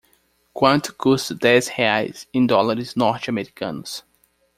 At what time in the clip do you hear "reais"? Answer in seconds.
1.67-2.27